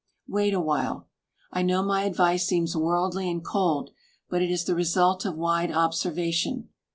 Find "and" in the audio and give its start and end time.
3.29-3.45